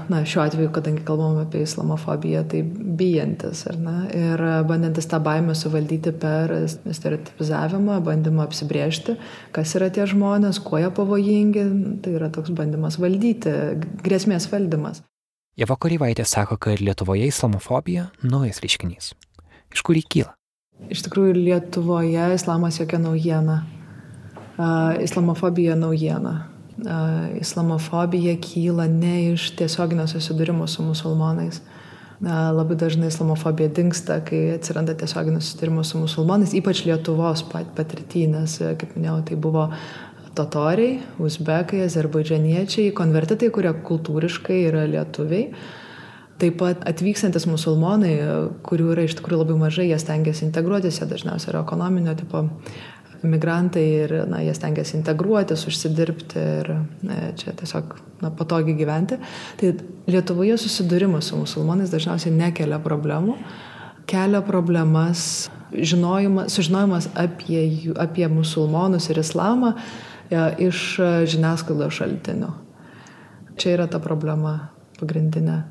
[0.10, 3.96] na, šiuo atveju, kadangi kalbam apie islamofobiją, tai bijantis, ar ne?
[4.16, 9.18] Ir bandantis tą baimę suvaldyti per stereotipizavimą, bandymą apsibriežti,
[9.54, 11.66] kas yra tie žmonės, kuo jie pavojingi,
[12.02, 13.54] tai yra toks bandymas valdyti,
[14.06, 15.04] grėsmės valdymas.
[15.60, 19.12] Jeva Koryvaitė sako, kad Lietuvoje islamofobija naujas reiškinys.
[19.76, 20.34] Iš kur jį kyla?
[20.90, 23.60] Iš tikrųjų, Lietuvoje islamas jokia naujiena.
[24.54, 26.34] Uh, islamofobija naujiena
[27.42, 31.62] islamofobija kyla ne iš tiesioginio susidūrimo su musulmonais.
[32.24, 38.96] Labai dažnai islamofobija dinksta, kai atsiranda tiesioginis susidūrimas su musulmonais, ypač Lietuvos patirtį, nes, kaip
[38.96, 39.68] minėjau, tai buvo
[40.38, 45.50] totoriai, uzbekai, azerbaidžianiečiai, konvertitai, kurie kultūriškai yra lietuviai.
[46.42, 48.16] Taip pat atvykstantis musulmonai,
[48.66, 52.48] kurių yra iš tikrųjų labai mažai, jie stengiasi integruotis, jie dažniausiai yra ekonominio tipo
[53.24, 56.72] migrantai ir na, jie stengiasi integruotis, užsidirbti ir
[57.06, 59.20] na, čia tiesiog na, patogiai gyventi.
[59.60, 59.74] Tai
[60.12, 63.38] Lietuvoje susidūrimas su musulmonais dažniausiai nekelia problemų,
[64.12, 69.74] kelia problemas žinojimas, sužinojimas apie, apie musulmonus ir islamą
[70.30, 70.84] ja, e, iš
[71.32, 72.52] žiniasklaidos šaltinių.
[73.58, 74.58] Čia yra ta problema
[75.00, 75.62] pagrindinė.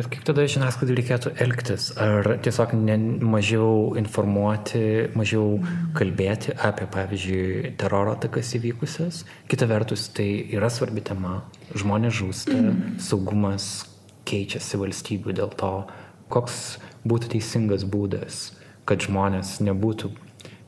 [0.00, 1.90] Bet kaip tada žiniasklaidai reikėtų elgtis?
[2.00, 5.58] Ar tiesiog ne, mažiau informuoti, mažiau
[5.98, 9.18] kalbėti apie, pavyzdžiui, teroro atakas įvykusias?
[9.52, 11.42] Kita vertus, tai yra svarbi tema.
[11.76, 12.62] Žmonės žūsta,
[12.96, 13.68] saugumas
[14.24, 15.70] keičiasi valstybių dėl to,
[16.32, 18.40] koks būtų teisingas būdas,
[18.88, 20.14] kad žmonės nebūtų,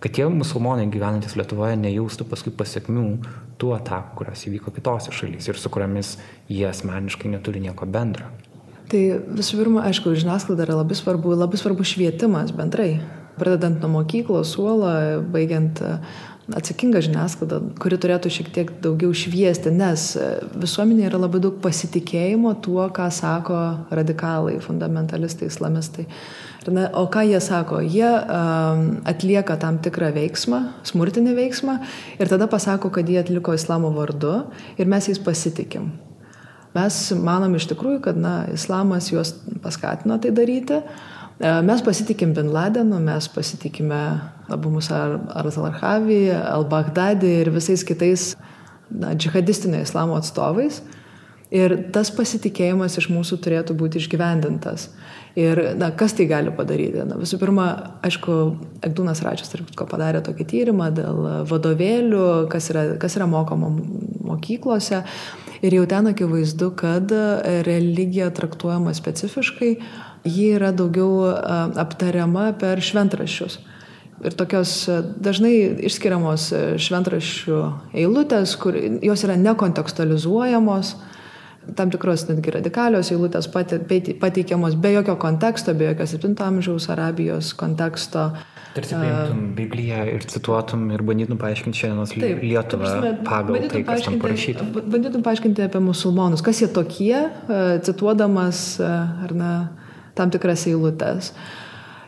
[0.04, 3.08] kad tie musulmonai gyvenantis Lietuvoje nejaustų paskui pasiekmių
[3.56, 6.18] tų atakų, kurios įvyko kitose šalyse ir su kuriamis
[6.52, 8.28] jie asmeniškai neturi nieko bendro.
[8.92, 9.02] Tai
[9.38, 12.98] visų pirma, aišku, žiniasklaida yra labai svarbu, labai svarbu švietimas bendrai.
[13.38, 14.90] Pradedant nuo mokyklos, suolo,
[15.32, 15.80] baigiant
[16.52, 20.04] atsakinga žiniasklaida, kuri turėtų šiek tiek daugiau šviesti, nes
[20.60, 23.62] visuomenėje yra labai daug pasitikėjimo tuo, ką sako
[23.94, 26.04] radikalai, fundamentalistai, islamistai.
[26.68, 27.80] Ne, o ką jie sako?
[27.80, 30.60] Jie um, atlieka tam tikrą veiksmą,
[30.92, 31.80] smurtinį veiksmą
[32.20, 34.42] ir tada pasako, kad jie atliko islamo vardu
[34.76, 35.90] ir mes jais pasitikim.
[36.72, 40.80] Mes manom iš tikrųjų, kad na, islamas juos paskatino tai daryti.
[41.42, 43.98] Mes pasitikim Bin Ladenu, mes pasitikime
[44.52, 45.02] Abu Musa
[45.34, 48.32] al-Zarhavi, al-Baghdadi ir visais kitais
[48.88, 50.80] na, džihadistinio islamo atstovais.
[51.52, 54.86] Ir tas pasitikėjimas iš mūsų turėtų būti išgyvendintas.
[55.36, 57.02] Ir na, kas tai gali padaryti?
[57.04, 57.66] Na, visų pirma,
[58.06, 58.36] aišku,
[58.88, 63.68] Egdūnas Račias, tarp ko padarė tokį tyrimą dėl vadovėlių, kas yra, kas yra mokoma
[64.32, 65.02] mokyklose.
[65.62, 67.12] Ir jau ten akivaizdu, kad
[67.66, 69.76] religija traktuojama specifiškai,
[70.26, 71.28] ji yra daugiau
[71.78, 73.60] aptariama per šventraščius.
[74.22, 74.72] Ir tokios
[75.22, 75.54] dažnai
[75.86, 76.48] išskiriamos
[76.82, 77.60] šventraščių
[78.02, 80.94] eilutės, kur jos yra nekontekstualizuojamos,
[81.76, 88.30] tam tikros netgi radikalios eilutės pateikiamos be jokio konteksto, be jokio 7 amžiaus Arabijos konteksto.
[88.72, 94.20] Tarsi paimtum Bibliją ir cituotum ir bandytum paaiškinti šiandienos Lietuvą prasme, pagal tai, kas tam
[94.22, 94.68] parašyta.
[94.80, 97.18] Bandytum paaiškinti apie musulmonus, kas jie tokie,
[97.86, 99.52] cituodamas ar ne,
[100.16, 101.32] tam tikras eilutes.
[101.32, 101.61] Uh,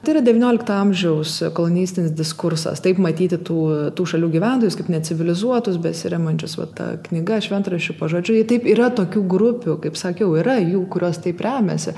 [0.05, 3.61] Tai yra XIX amžiaus kolonistinis diskursas, taip matyti tų,
[3.97, 8.43] tų šalių gyventojus kaip necivilizuotus, besiremančius, va, ta knyga šventrašių pažodžiui.
[8.51, 11.97] Taip yra tokių grupių, kaip sakiau, yra jų, kurios taip remiasi.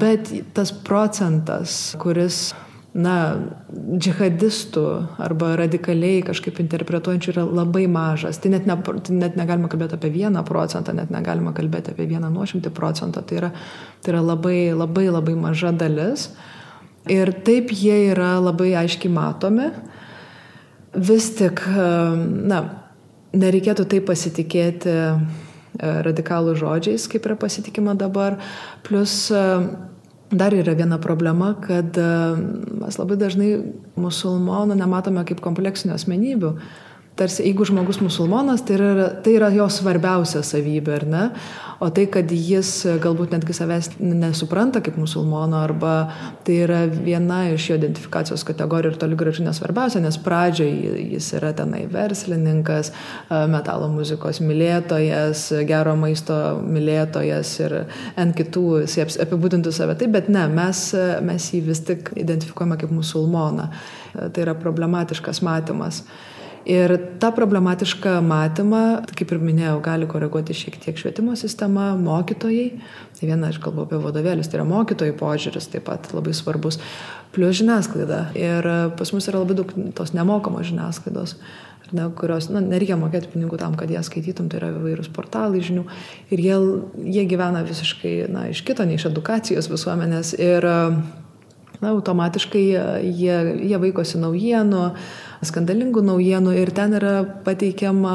[0.00, 2.48] Bet tas procentas, kuris
[2.92, 3.16] na,
[3.72, 4.86] džihadistų
[5.22, 8.40] arba radikaliai kažkaip interpretuojančių yra labai mažas.
[8.40, 12.32] Tai net, ne, tai net negalima kalbėti apie vieną procentą, net negalima kalbėti apie vieną
[12.32, 13.24] nuošimtį procentą.
[13.24, 13.52] Tai yra,
[14.00, 16.30] tai yra labai, labai, labai maža dalis.
[17.10, 19.70] Ir taip jie yra labai aiškiai matomi.
[20.92, 21.64] Vis tik,
[22.52, 22.60] na,
[23.32, 25.06] nereikėtų taip pasitikėti e,
[26.06, 28.36] radikalų žodžiais, kaip yra pasitikima dabar.
[28.86, 33.50] Plus dar yra viena problema, kad mes labai dažnai
[34.00, 36.54] musulmonų nematome kaip kompleksinių asmenybių
[37.16, 41.26] tarsi jeigu žmogus musulmonas, tai yra, tai yra jo svarbiausia savybė, ar ne?
[41.82, 42.70] O tai, kad jis
[43.02, 46.12] galbūt netgi savęs nesupranta kaip musulmono, arba
[46.46, 51.50] tai yra viena iš jo identifikacijos kategorijų ir toli gražu nesvarbiausia, nes pradžioje jis yra
[51.58, 52.92] tenai verslininkas,
[53.50, 57.78] metalo muzikos mylėtojas, gero maisto mylėtojas ir
[58.14, 60.86] ant kitų jis apibūdintų save taip, bet ne, mes,
[61.26, 63.72] mes jį vis tik identifikuojame kaip musulmoną.
[64.12, 66.04] Tai yra problematiškas matymas.
[66.68, 68.82] Ir tą problematišką matymą,
[69.18, 72.68] kaip ir minėjau, gali koreguoti šiek tiek švietimo sistema, mokytojai.
[73.18, 76.78] Tai viena, aš kalbu apie vadovėlius, tai yra mokytojų požiūris taip pat labai svarbus,
[77.34, 78.20] plus žiniasklaida.
[78.38, 81.34] Ir pas mus yra labai daug tos nemokamos žiniasklaidos,
[81.92, 85.82] ne, kurios, na, nereikia mokėti pinigų tam, kad ją skaitytum, tai yra įvairūs portalai žinių.
[86.30, 86.60] Ir jie,
[87.16, 90.32] jie gyvena visiškai, na, iš kito, ne iš edukacijos visuomenės.
[90.38, 90.68] Ir,
[91.82, 94.86] na, automatiškai jie, jie vaikosi naujienų
[95.42, 97.14] skandalingų naujienų ir ten yra
[97.46, 98.14] pateikiama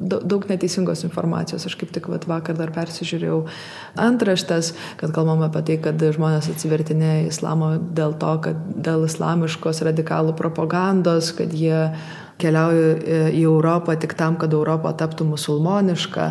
[0.00, 1.66] daug neteisingos informacijos.
[1.68, 3.42] Aš kaip tik vat, vakar dar persižiūrėjau
[4.00, 10.36] antraštas, kad kalbam apie tai, kad žmonės atsivertinė islamą dėl to, kad dėl islamiškos radikalų
[10.38, 11.90] propagandos, kad jie
[12.42, 16.28] keliauja į Europą tik tam, kad Europa taptų musulmoniška.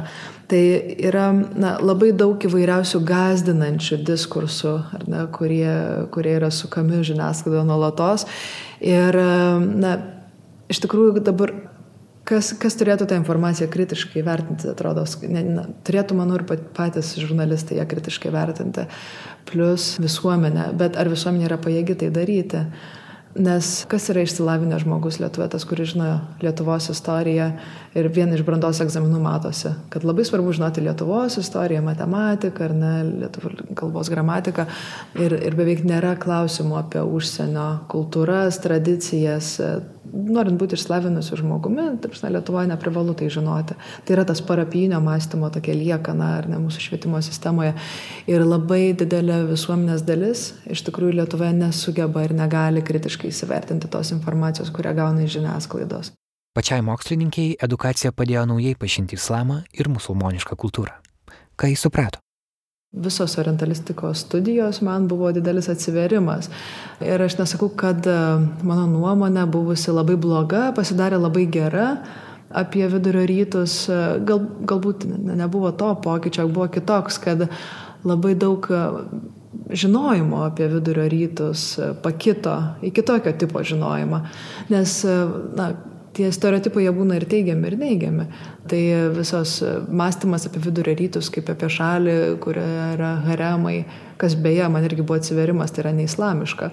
[0.52, 0.64] Tai
[1.00, 4.74] yra na, labai daug įvairiausių gazdinančių diskursų,
[5.08, 5.76] ne, kurie,
[6.12, 8.26] kurie yra sukami žiniasklaidoje nuolatos.
[8.84, 9.16] Ir
[9.62, 9.94] na,
[10.72, 11.54] iš tikrųjų dabar
[12.28, 17.82] kas, kas turėtų tą informaciją kritiškai vertinti, atrodo, ne, ne, turėtų, manau, ir patys žurnalistai
[17.82, 18.88] ją kritiškai vertinti,
[19.52, 22.66] plus visuomenė, bet ar visuomenė yra pajėgi tai daryti?
[23.32, 26.08] Nes kas yra išsilavinęs žmogus Lietuvoje, tas, kuris žino
[26.44, 27.46] Lietuvos istoriją
[27.96, 32.92] ir vien iš brandos egzaminų matosi, kad labai svarbu žinoti Lietuvos istoriją, matematiką ar ne,
[33.24, 34.66] lietuvos kalbos gramatiką
[35.16, 39.54] ir, ir beveik nėra klausimų apie užsienio kultūras, tradicijas.
[40.12, 43.78] Norint būti išslavinusiu žmogumi, tarpsne Lietuvoje neprivalu tai žinoti.
[44.06, 47.74] Tai yra tas parapinio mąstymo tokia liekana ar ne mūsų švietimo sistemoje.
[48.32, 54.74] Ir labai didelė visuomenės dalis iš tikrųjų Lietuvoje nesugeba ir negali kritiškai įsivertinti tos informacijos,
[54.76, 56.12] kurią gauna iš žiniasklaidos.
[56.52, 60.98] Pačiai mokslininkiai edukacija padėjo naujai pažinti islamą ir musulmonišką kultūrą.
[61.62, 62.20] Jis suprato?
[62.92, 66.50] Visos orientalistikos studijos man buvo didelis atsiverimas.
[67.00, 68.16] Ir aš nesakau, kad e,
[68.68, 71.86] mano nuomonė buvusi labai bloga, pasidarė labai gera
[72.52, 73.76] apie vidurio rytus.
[73.88, 77.46] E, gal, galbūt nebuvo to pokyčio, buvo kitoks, kad
[78.04, 78.68] labai daug
[79.72, 81.64] žinojimo apie vidurio rytus
[82.04, 84.20] pakito į kitokio tipo žinojimą.
[84.76, 85.00] Nes
[85.56, 85.72] na,
[86.18, 88.26] tie stereotipai jie būna ir teigiami, ir neigiami.
[88.72, 88.82] Tai
[89.16, 93.78] visas mąstymas apie vidurio rytus, kaip apie šalį, kurioje yra haremai,
[94.22, 96.72] kas beje, man irgi buvo atsiverimas, tai yra neislamiška.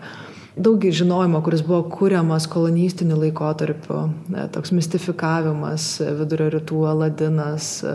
[0.58, 3.98] Daug žinojimo, kuris buvo kuriamas kolonistiniu laikotarpiu,
[4.34, 7.92] e, toks mistifikavimas, e, vidurio rytų aladinas, e,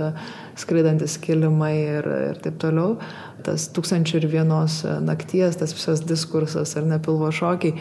[0.61, 2.95] skraidantis kilimai ir, ir taip toliau.
[3.43, 7.75] Tas tūkstančių ir vienos nakties, tas visas diskursas ar nepilvo šokiai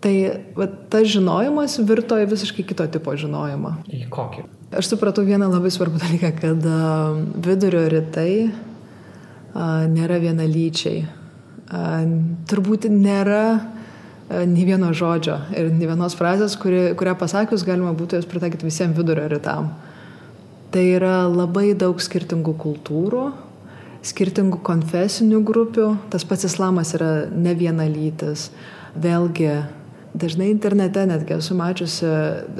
[0.00, 0.14] Tai
[0.56, 3.74] va, tas žinojimas virto į visiškai kito tipo žinojimą.
[3.92, 4.46] Į kokį?
[4.80, 6.66] Aš supratau vieną labai svarbų dalyką, kad
[7.44, 8.32] vidurio rytai
[9.90, 11.02] nėra vienalyčiai.
[12.48, 13.42] Turbūt nėra
[14.30, 18.96] nei vieno žodžio ir nei vienos frazės, kuri, kurią pasakius galima būtų jas pritaikyti visiems
[18.96, 19.72] vidurio rytam.
[20.70, 23.24] Tai yra labai daug skirtingų kultūrų,
[24.06, 25.88] skirtingų konfesinių grupių.
[26.14, 28.52] Tas pats islamas yra ne vienalytis.
[28.94, 29.50] Vėlgi
[30.10, 32.08] Dažnai internete netgi esu mačiusi,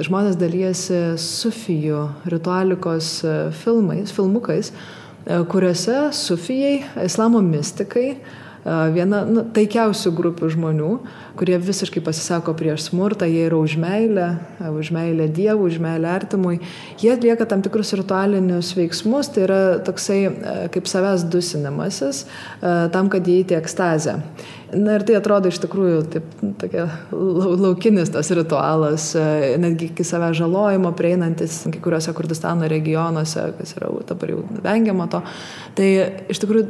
[0.07, 9.43] žmonės dalyjasi sufijų ritualikos e, filmais, filmukais, e, kuriuose sufijai, islamo mystikai, e, viena nu,
[9.51, 10.93] taikiausių grupių žmonių,
[11.41, 14.29] kurie visiškai pasisako prieš smurtą, jie yra už meilę,
[14.71, 16.61] už meilę Dievui, už meilę artimui,
[17.03, 20.21] jie atlieka tam tikrus ritualinius veiksmus, tai yra toksai
[20.71, 22.23] kaip savęs dusinimasis,
[22.95, 24.21] tam, kad įeiti ekstazę.
[24.71, 26.27] Na ir tai atrodo iš tikrųjų taip,
[26.61, 33.75] tokia laukinis tas ritualas, e, netgi iki save žalojimo prieinantis kai kuriuose Kurdistano regionuose, kas
[33.75, 35.19] yra dabar jau vengiama to.
[35.75, 35.89] Tai
[36.31, 36.69] iš tikrųjų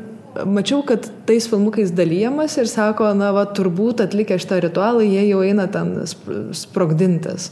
[0.49, 5.43] mačiau, kad tais filmukais dalyjamas ir sako, na, va, turbūt atlikę šitą ritualą, jie jau
[5.45, 5.93] eina ten
[6.57, 7.51] sprogdintis.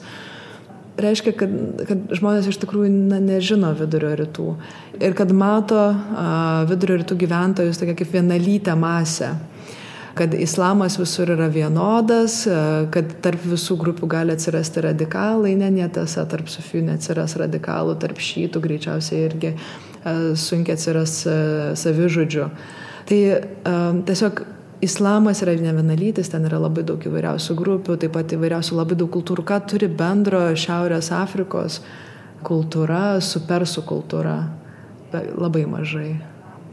[0.99, 1.53] Reiškia, kad,
[1.87, 4.47] kad žmonės iš tikrųjų na, nežino vidurio rytų
[4.99, 6.25] ir kad mato a,
[6.67, 9.35] vidurio rytų gyventojus tokia kaip vienalytę masę
[10.19, 12.55] kad islamas visur yra vienodas, e,
[12.91, 18.59] kad tarp visų grupių gali atsirasti radikalai, ne netiesa, tarp sufių neatsiras radikalų, tarp šytų
[18.65, 19.55] greičiausiai irgi e,
[20.35, 21.37] sunkiai atsiras e,
[21.79, 22.49] savižudžių.
[23.09, 23.21] Tai
[24.11, 24.43] tiesiog
[24.85, 29.15] islamas yra ne vienalytis, ten yra labai daug įvairiausių grupių, taip pat įvairiausių labai daug
[29.15, 29.47] kultūrų.
[29.47, 31.79] Ką turi bendro Šiaurės Afrikos
[32.43, 34.37] kultūra su persų kultūra?
[35.15, 36.11] Labai mažai.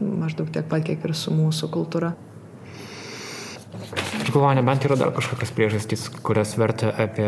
[0.03, 2.17] Maždaug tiek pat, kiek ir su mūsų kultūra.
[3.77, 7.27] Aš galvoju, nebent yra dar kažkokios priežastys, kurias verta apie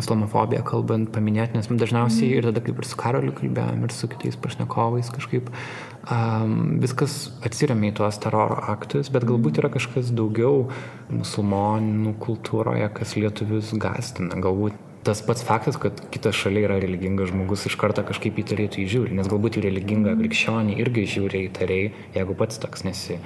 [0.00, 4.38] islamofobiją kalbant paminėti, nes dažniausiai ir tada kaip ir su Karoliu kalbėjom, ir su kitais
[4.40, 10.68] pašnekovais kažkaip um, viskas atsiriamė į tuos teroro aktus, bet galbūt yra kažkas daugiau
[11.12, 14.38] musulmonų kultūroje, kas lietuvius gastina.
[14.40, 18.82] Galbūt tas pats faktas, kad kitas šalia yra religingas žmogus, iš karto kažkaip įtariai tu
[18.82, 23.16] įžiūri, nes galbūt į religingą krikščionį irgi žiūri įtariai, jeigu pats toks nesi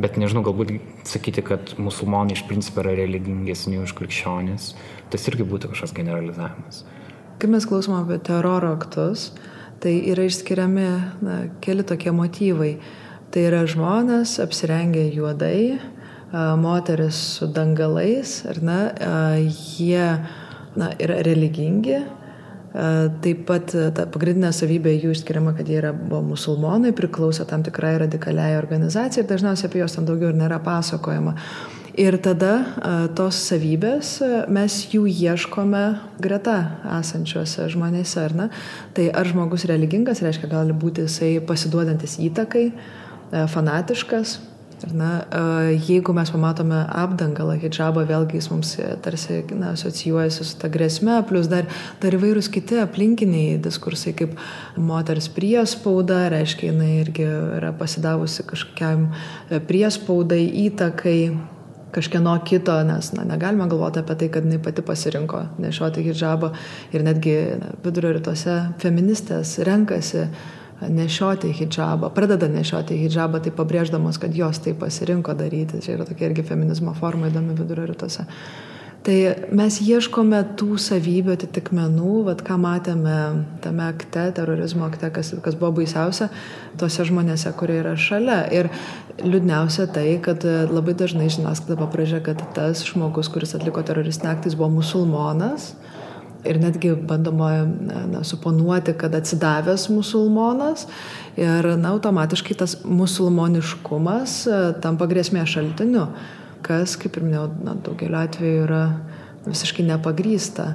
[0.00, 0.74] bet nežinau, galbūt
[1.08, 4.72] sakyti, kad musulmonai iš principo yra religingesni už krikščionis,
[5.12, 6.84] tas irgi būtų kažkoks generalizavimas.
[7.42, 9.32] Kai mes klausom apie teroro aktus,
[9.82, 10.88] tai yra išskiriami
[11.26, 12.76] na, keli tokie motyvai.
[13.32, 15.80] Tai yra žmonės apsirengę juodai,
[16.60, 18.80] moteris su dangalais, ar ne,
[19.48, 20.06] jie
[20.76, 22.02] na, yra religingi,
[22.72, 27.98] Taip pat ta pagrindinė savybė jų išskiriama, kad jie yra, buvo musulmonai, priklauso tam tikrai
[28.00, 31.36] radikaliai organizacijai ir dažniausiai apie juos ten daugiau ir nėra pasakojama.
[32.00, 32.52] Ir tada
[33.12, 34.14] tos savybės
[34.48, 35.82] mes jų ieškome
[36.24, 36.54] greta
[37.00, 38.46] esančiuose žmonėse, ar ne?
[38.96, 42.70] Tai ar žmogus religingas, reiškia, gali būti jisai pasiduodantis įtakai,
[43.52, 44.38] fanatiškas,
[44.90, 45.10] Na,
[45.88, 51.20] jeigu mes pamatome apdangalą, hijabą, vėlgi jis mums e, tarsi na, asocijuojasi su ta grėsme,
[51.28, 51.68] plus dar,
[52.02, 54.34] dar įvairūs kiti aplinkiniai diskursai, kaip
[54.74, 61.18] moters priespauda, reiškia, jinai irgi yra pasidavusi kažkokiam e, priespaudai, įtakai,
[61.92, 66.50] kažkieno kito, nes na, negalime galvoti apie tai, kad jinai pati pasirinko nešioti hijabą
[66.96, 70.26] ir netgi na, vidurio rytuose feministės renkasi
[70.88, 75.82] nešioti hijabą, pradeda nešioti hijabą, tai pabrėždamos, kad jos tai pasirinko daryti.
[75.84, 78.26] Čia yra tokia irgi feminizmo forma įdomi vidurio rytuose.
[79.02, 79.14] Tai
[79.50, 83.14] mes ieškome tų savybių atitikmenų, vad ką matėme
[83.64, 86.28] tame akte, terorizmo akte, kas, kas buvo baisiausia,
[86.78, 88.44] tose žmonėse, kurie yra šalia.
[88.54, 88.70] Ir
[89.18, 94.70] liūdniausia tai, kad labai dažnai žiniasklaida pabrėžia, kad tas žmogus, kuris atliko teroristinį aktą, buvo
[94.78, 95.72] musulmonas
[96.44, 97.50] ir netgi bandoma
[98.10, 100.86] na, suponuoti, kad atsidavęs musulmonas
[101.36, 106.08] ir na, automatiškai tas musulmoniškumas e, tampa grėsmė šaltiniu,
[106.66, 108.82] kas, kaip ir minėjau, na, daugeliu atveju yra
[109.46, 110.72] visiškai nepagrysta,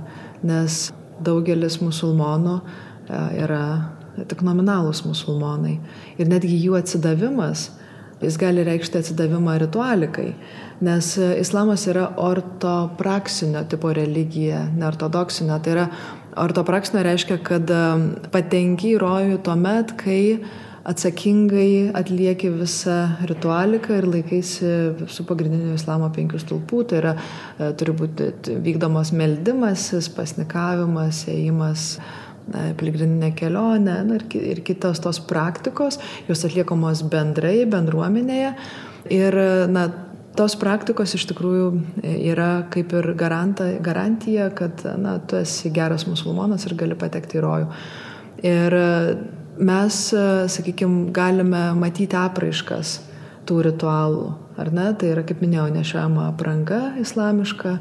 [0.48, 0.88] nes
[1.24, 3.64] daugelis musulmonų e, yra
[4.28, 5.78] tik nominalūs musulmonai.
[6.18, 7.70] Ir netgi jų atsidavimas
[8.22, 10.32] jis gali reikšti atsidavimą ritualikai,
[10.82, 15.90] nes islamas yra ortopraksinio tipo religija, neortodoksinio, tai yra
[16.38, 17.72] Ortopraksinė reiškia, kad
[18.30, 20.38] patenki į rojų tuo met, kai
[20.88, 24.70] atsakingai atlieki visą ritualiką ir laikaisi
[25.12, 26.84] su pagrindiniu islamo penkių stulpų.
[26.88, 27.16] Tai yra,
[27.58, 28.30] e, turi būti
[28.64, 31.98] vykdomos meldimasis, pasnikavimas, ėjimas
[32.52, 38.54] piligriminė kelionė na, ir, ir kitos tos praktikos, jos atliekamos bendrai, bendruomenėje.
[39.14, 39.40] Ir
[39.72, 39.88] na,
[40.38, 41.70] tos praktikos iš tikrųjų
[42.32, 47.44] yra kaip ir garanta, garantija, kad na, tu esi geras musulmonas ir gali patekti į
[47.46, 47.70] rojų.
[48.46, 48.78] Ir
[49.58, 50.02] mes,
[50.54, 53.00] sakykime, galime matyti apraiškas
[53.48, 54.28] tų ritualų,
[54.60, 54.92] ar ne?
[55.00, 57.78] Tai yra, kaip minėjau, nešiojama apranga islamiška.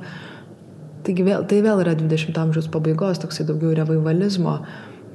[1.07, 4.61] Taigi vėl, tai vėl yra 20 amžiaus pabaigos, toksai daugiau revivalizmo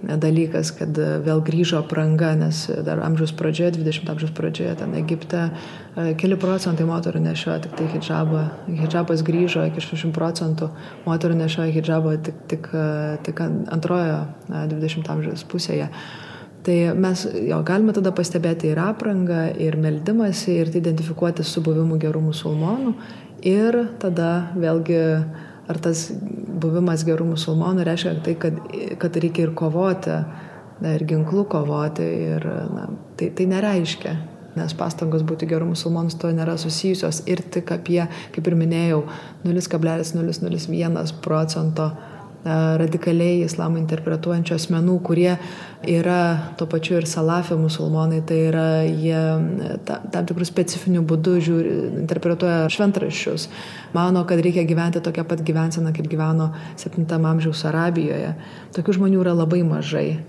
[0.01, 5.43] dalykas, kad vėl grįžo apranga, nes dar amžiaus pradžioje, 20 amžiaus pradžioje, ten Egipte
[6.17, 8.47] keli procentai moterų nešioja tik tai hijabą.
[8.81, 10.71] Hijabas grįžo iki 60 procentų,
[11.05, 12.71] moterų nešioja hijabą tik, tik,
[13.27, 15.91] tik antrojo 20 amžiaus pusėje.
[16.65, 21.97] Tai mes jo galime tada pastebėti ir aprangą, ir meldimąsi, ir tai identifikuoti su buvimu
[22.01, 22.93] gerų musulmonų.
[23.49, 24.99] Ir tada vėlgi,
[25.71, 26.09] ar tas
[26.61, 28.59] buvimas gerų musulmonų reiškia tai, kad,
[29.01, 30.17] kad reikia ir kovoti,
[30.81, 32.05] na, ir ginklų kovoti.
[32.35, 32.87] Ir, na,
[33.19, 34.15] tai, tai nereiškia,
[34.59, 38.03] nes pastangos būti gerų musulmonus to nėra susijusios ir tik apie,
[38.35, 39.03] kaip ir minėjau,
[39.47, 41.91] 0,001 procento
[42.43, 45.35] radikaliai islamą interpretuojančių asmenų, kurie
[45.87, 49.21] yra tuo pačiu ir salafė musulmonai, tai yra jie
[49.85, 53.47] ta, tam tikrų specifinių būdų žiūri, interpretuoja šventraščius,
[53.93, 56.51] mano, kad reikia gyventi tokią pat gyvenseną, kaip gyveno
[56.81, 58.35] 7 amžiaus Arabijoje.
[58.75, 60.21] Tokių žmonių yra labai mažai.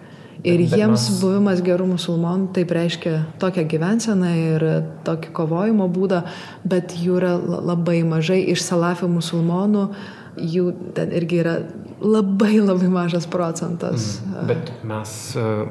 [0.43, 1.19] Ir bet, bet jiems mes...
[1.23, 4.65] buvimas gerų musulmonų taip reiškia tokią gyvenseną ir
[5.07, 6.25] tokį kovojimo būdą,
[6.67, 9.87] bet jų yra labai mažai iš salafio musulmonų,
[10.37, 11.55] jų ten irgi yra
[12.03, 14.21] labai labai mažas procentas.
[14.25, 14.47] Mm.
[14.49, 15.65] Bet mes uh,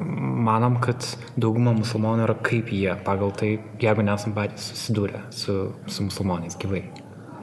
[0.46, 6.06] manom, kad dauguma musulmonų yra kaip jie, pagal tai, jeigu nesam patys susidūrę su, su
[6.06, 6.84] musulmonais gyvai.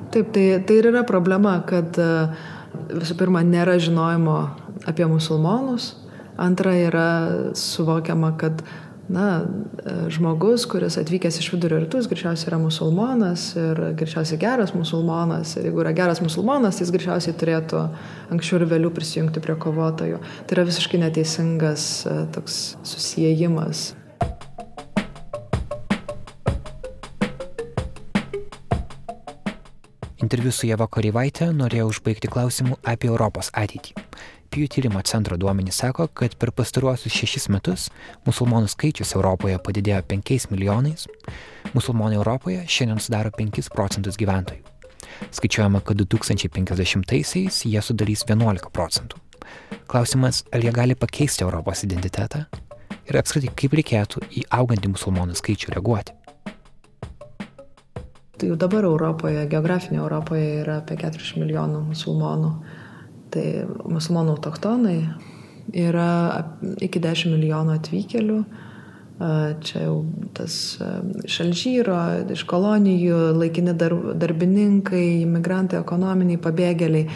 [0.10, 2.34] Taip, tai, tai ir yra problema, kad uh,
[2.90, 4.38] visų pirma nėra žinojimo
[4.90, 5.94] apie musulmonus,
[6.40, 7.10] antra yra
[7.58, 8.64] suvokiama, kad
[9.10, 9.44] na,
[10.14, 15.56] žmogus, kuris atvykęs iš vidurio rytų, jis greičiausiai yra musulmonas ir greičiausiai geras musulmonas.
[15.58, 17.86] Ir jeigu yra geras musulmonas, tai jis greičiausiai turėtų
[18.36, 20.22] anksčiau ir vėliau prisijungti prie kovotojų.
[20.46, 23.90] Tai yra visiškai neteisingas e, toks susijimas.
[30.20, 33.96] Interviu su Jeva Koryvaitė norėjau užbaigti klausimu apie Europos ateitį.
[34.50, 37.84] Pew tyrimo centro duomenys sako, kad per pastaruosius šešis metus
[38.26, 41.06] musulmonų skaičius Europoje padidėjo 5 milijonais,
[41.76, 44.64] musulmonai Europoje šiandien sudaro 5 procentus gyventojų.
[45.38, 49.22] Skaičiuojama, kad 2050-aisiais jie sudarys 11 procentų.
[49.90, 52.48] Klausimas, ar jie gali pakeisti Europos identitetą
[53.06, 56.18] ir apskritai kaip reikėtų į augantį musulmonų skaičių reaguoti.
[58.40, 62.54] Tai jau dabar Europoje, geografinėje Europoje yra apie 40 milijonų musulmonų
[63.30, 63.46] Tai
[63.86, 64.98] musulmonų autoktonai
[65.78, 66.10] yra
[66.82, 68.40] iki 10 milijonų atvykėlių.
[69.20, 69.96] Čia jau
[70.32, 70.54] tas
[71.28, 71.98] šalžyro,
[72.32, 77.10] iš kolonijų, laikini dar, darbininkai, imigrantai, ekonominiai pabėgėliai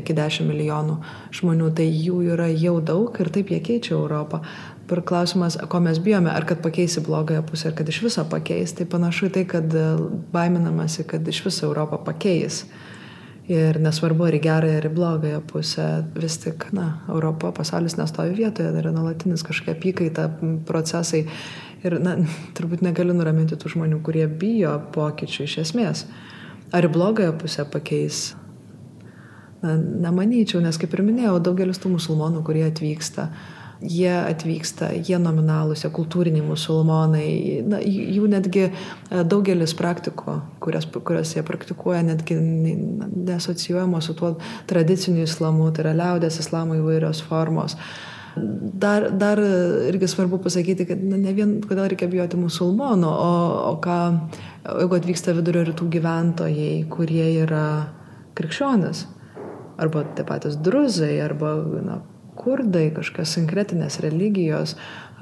[0.00, 0.96] iki 10 milijonų
[1.36, 1.68] žmonių.
[1.76, 4.40] Tai jų yra jau daug ir taip jie keičia Europą.
[4.86, 8.72] Ir klausimas, ko mes bijome, ar kad pakeisi blogąją pusę, ar kad iš viso pakeis,
[8.78, 9.78] tai panašu į tai, kad
[10.32, 12.64] baiminamasi, kad iš viso Europą pakeis.
[13.46, 15.84] Ir nesvarbu, ar į gerąją, ar į blogąją pusę,
[16.18, 20.24] vis tik, na, Europa, pasaulis nestovi vietoje, tai yra nuolatinis kažkokia apykaita,
[20.66, 21.22] procesai.
[21.86, 22.16] Ir, na,
[22.58, 26.02] turbūt negaliu nuraminti tų žmonių, kurie bijo pokyčių iš esmės.
[26.74, 28.24] Ar į blogąją pusę pakeis?
[29.62, 33.30] Na, nemanyčiau, nes kaip ir minėjau, daugelis tų musulmonų, kurie atvyksta,
[33.80, 37.28] jie atvyksta, jie nominalūs, jie kultūriniai musulmonai,
[37.68, 38.72] na, jų netgi e,
[39.28, 44.34] daugelis praktikų, kurias, kurias jie praktikuoja, netgi nesocijuojamos su tuo
[44.70, 47.76] tradiciniu islamu, tai yra liaudės islamo įvairios formos.
[48.36, 53.36] Dar, dar irgi svarbu pasakyti, kad na, ne vien kodėl reikia bijoti musulmonų, o,
[53.70, 54.00] o ką,
[54.66, 57.68] jeigu atvyksta vidurio rytų gyventojai, kurie yra
[58.36, 59.06] krikščionis,
[59.80, 61.54] arba tie patys druzai, arba
[61.84, 62.02] na,
[62.46, 64.76] kurdai, kažkokios sinkretinės religijos.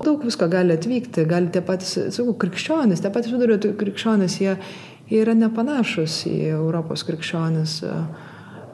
[0.04, 4.58] Daug visko gali atvykti, gali tie patys, sakau, krikščionys, tie patys vidurio krikščionys, jie,
[5.10, 7.94] jie yra nepanašus į Europos krikščionys e,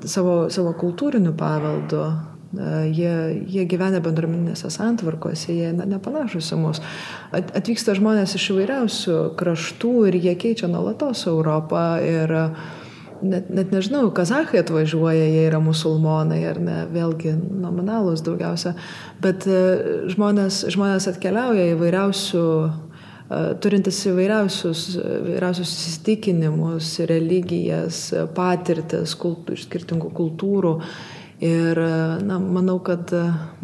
[0.08, 2.02] savo, savo kultūriniu paveldu.
[2.50, 3.14] E, jie,
[3.52, 6.82] jie gyvena bendruomeninėse santvarkose, jie na, nepanašus į mus.
[7.36, 11.84] At, atvyksta žmonės iš įvairiausių kraštų ir jie keičia nuolatos Europą.
[12.02, 12.34] Ir,
[13.22, 18.74] net, net nežinau, kazahai atvažiuoja, jie yra musulmonai ar ne, vėlgi nominalus daugiausia,
[19.22, 19.64] bet e,
[20.14, 22.46] žmonės, žmonės atkeliauja įvairiausių
[23.62, 30.74] turintis įvairiausius, įvairiausius įsitikinimus, religijas, patirtis kultų, iš skirtingų kultūrų.
[31.40, 31.78] Ir
[32.26, 33.12] na, manau, kad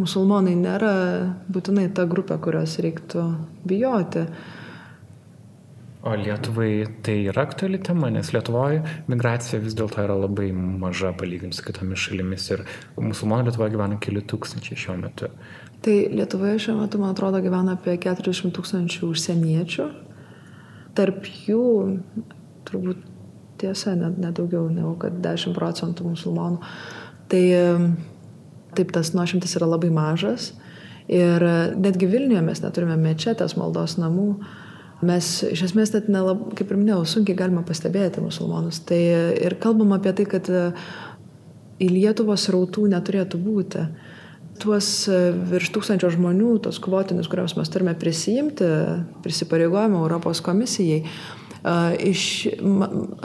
[0.01, 0.93] musulmonai nėra
[1.53, 3.27] būtinai ta grupė, kurios reiktų
[3.69, 4.23] bijoti.
[6.07, 8.79] O Lietuvai tai yra aktuali tema, nes Lietuvoje
[9.11, 12.61] migracija vis dėlto yra labai maža palyginti su kitomis šalimis ir
[12.95, 15.33] musulmonų Lietuvoje gyvena keli tūkstančiai šiuo metu.
[15.83, 19.87] Tai Lietuvoje šiuo metu, man atrodo, gyvena apie 40 tūkstančių užsieniečių.
[20.95, 21.65] Tarp jų
[22.71, 23.01] turbūt
[23.59, 26.61] tiesa, net, net daugiau negu kad 10 procentų musulmonų.
[27.33, 27.43] Tai
[28.79, 30.53] taip tas nuošimtis yra labai mažas.
[31.11, 31.43] Ir
[31.75, 34.37] netgi Vilniuje mes neturime mečetės maldos namų.
[35.05, 38.81] Mes iš esmės net nelab, kaip ir minėjau, sunkiai galima pastebėti musulmonus.
[38.89, 39.01] Tai
[39.45, 40.49] ir kalbam apie tai, kad
[41.77, 43.85] į Lietuvos rautų neturėtų būti
[44.61, 45.17] tuos e,
[45.51, 48.69] virš tūkstančio žmonių, tos kvotinius, kuriuos mes turime prisijimti,
[49.25, 51.03] prisipareigojame Europos komisijai.
[51.67, 52.21] Iš,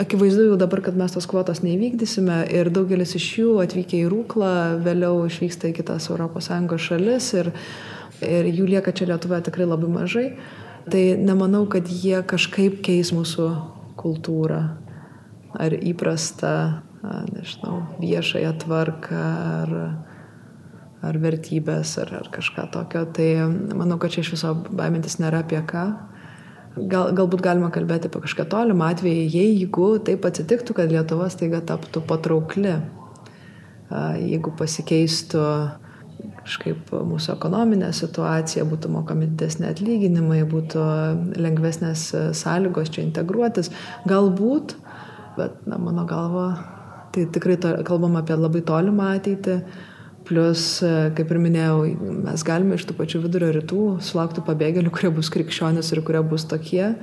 [0.02, 4.54] akivaizdu jau dabar, kad mes tos kvotos neįvykdysime ir daugelis iš jų atvykę į Rūklą,
[4.82, 6.50] vėliau išvyksta į kitas ES
[6.82, 7.52] šalis ir,
[8.26, 10.26] ir jų lieka čia Lietuvoje tikrai labai mažai.
[10.90, 13.50] Tai nemanau, kad jie kažkaip keis mūsų
[14.02, 14.62] kultūrą
[15.62, 16.82] ar įprastą,
[17.34, 19.26] nežinau, viešąją tvarką
[19.62, 19.76] ar
[21.02, 23.06] ar vertybės, ar, ar kažką tokio.
[23.10, 23.28] Tai
[23.78, 25.86] manau, kad čia iš viso baimintis nėra apie ką.
[26.78, 32.04] Gal, galbūt galima kalbėti apie kažką tolimą atvejį, jeigu taip atsitiktų, kad Lietuva staiga taptų
[32.08, 32.78] patraukli,
[34.22, 35.42] jeigu pasikeistų
[36.46, 40.84] kažkaip mūsų ekonominė situacija, būtų mokami didesni atlyginimai, būtų
[41.42, 43.72] lengvesnės sąlygos čia integruotis,
[44.10, 44.76] galbūt,
[45.38, 46.48] bet na, mano galva,
[47.14, 49.62] tai tikrai to, kalbam apie labai tolimą ateitį
[50.22, 50.64] Plius,
[51.18, 51.80] kaip ir minėjau,
[52.28, 56.46] mes galime iš tų pačių vidurio rytų sulaukti pabėgėlių, kurie bus krikščionis ir kurie bus
[56.48, 56.94] tokie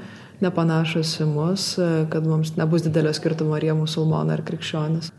[0.44, 1.72] nepanašus į mus,
[2.14, 5.10] kad mums nebus didelio skirtumo, ar jie musulmonai ar krikščionis.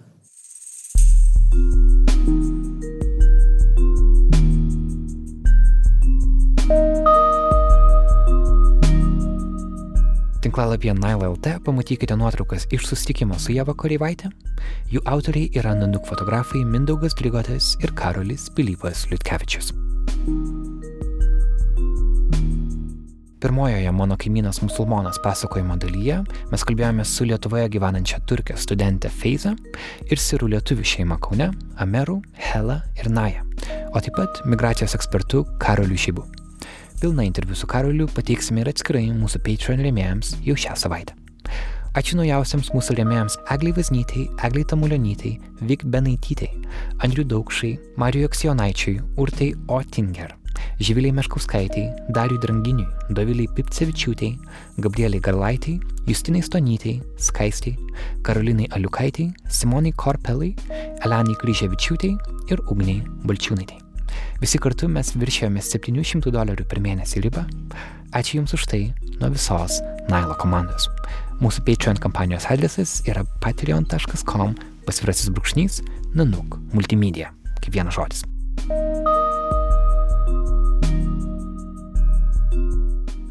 [10.42, 14.30] Tinklalapyje Nile.lt pamatykite nuotraukas iš susitikimo su Jeva Koreivaitė.
[14.88, 19.74] Jų autoriai yra nanuk fotografai Mindaugas Drigotas ir Karolis Pilypas Liutkevičius.
[23.40, 26.22] Pirmojoje mano kaimynas musulmonas pasakojimo dalyje
[26.52, 29.58] mes kalbėjome su Lietuvoje gyvenančia turkė studentė Feiza
[30.08, 33.44] ir sirų lietuvių šeima Kaune, Ameru, Hela ir Naja,
[33.92, 36.39] o taip pat migracijos ekspertu Karoliu Šybu.
[37.00, 41.14] Pilną interviu su Karoliu pateiksime ir atskirai mūsų Patreon rėmėjams jau šią savaitę.
[41.96, 45.32] Ačiū naujausiams mūsų rėmėjams Egliai Vaznytei, Egliai Tamulionytei,
[45.64, 46.52] Vik Benaitytei,
[47.00, 50.36] Andriu Daukšai, Marijui Aksionaičiui, Urtai Otinger,
[50.84, 54.36] Živiliai Meškauskaitei, Dariui Dranginiui, Doviliai Pipcevičiūtei,
[54.84, 57.78] Gabrieliai Garlaitai, Justinai Stonytei, Skaistiai,
[58.28, 60.52] Karolinai Aliukaitei, Simonai Korpelai,
[61.00, 62.18] Elenai Kryževičiūtei
[62.52, 63.89] ir Ugniai Balčiūnaitai.
[64.40, 67.44] Visi kartu mes viršėjome 700 dolerių per mėnesį ribą.
[68.16, 68.82] Ačiū Jums už tai
[69.20, 70.88] nuo visos Nailo komandos.
[71.44, 74.56] Mūsų Patreon kampanijos adresas yra patreon.com
[74.88, 75.82] pasvirasis brūkšnys
[76.16, 77.34] nanuk multimedia.
[77.60, 78.24] Kaip vienas žodis.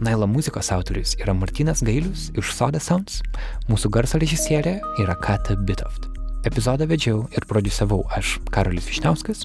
[0.05, 3.23] Nailo muzikos autorius yra Martinas Gailius iš Soda Sounds,
[3.73, 6.18] mūsų garso režisierė yra Kata Bitoft.
[6.49, 9.43] Epizodą vedžiau ir prodiusavau aš, Karolis Višniauskas.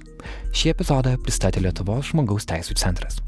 [0.56, 3.20] Šį epizodą pristatė Lietuvos žmogaus teisų centras.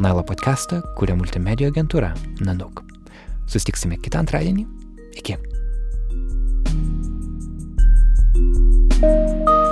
[0.00, 2.80] Nailo podcastą kūrė multimedijų agentūra Nanook.
[3.52, 4.64] Sustiksime kitą antradienį.
[5.20, 5.36] Iki.
[9.02, 9.62] thank you